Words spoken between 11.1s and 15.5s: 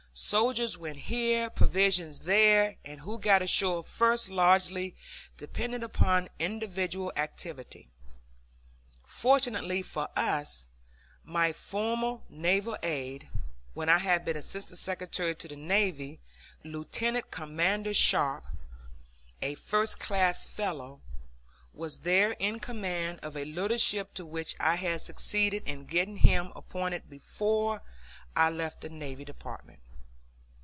my former naval aide, when I had been Assistant Secretary of